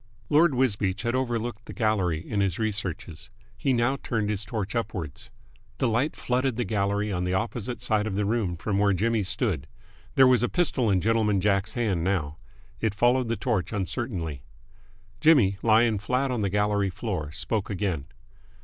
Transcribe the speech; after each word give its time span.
Lord 0.31 0.55
Wisbeach 0.55 1.03
had 1.03 1.13
overlooked 1.13 1.65
the 1.65 1.73
gallery 1.73 2.27
in 2.27 2.39
his 2.41 2.57
researches. 2.57 3.29
He 3.55 3.71
now 3.71 3.97
turned 4.01 4.31
his 4.31 4.43
torch 4.43 4.75
upwards. 4.75 5.29
The 5.77 5.87
light 5.87 6.15
flooded 6.15 6.55
the 6.55 6.63
gallery 6.63 7.13
on 7.13 7.23
the 7.23 7.35
opposite 7.35 7.83
side 7.83 8.07
of 8.07 8.15
the 8.15 8.25
room 8.25 8.55
from 8.57 8.79
where 8.79 8.93
Jimmy 8.93 9.21
stood. 9.21 9.67
There 10.15 10.25
was 10.25 10.41
a 10.41 10.49
pistol 10.49 10.89
in 10.89 11.01
Gentleman 11.01 11.39
Jack's 11.39 11.75
hand 11.75 12.03
now. 12.03 12.37
It 12.79 12.95
followed 12.95 13.27
the 13.27 13.37
torch 13.37 13.71
uncertainly. 13.71 14.41
Jimmy, 15.19 15.59
lying 15.61 15.99
flat 15.99 16.31
on 16.31 16.41
the 16.41 16.49
gallery 16.49 16.89
floor, 16.89 17.31
spoke 17.31 17.69
again. 17.69 18.07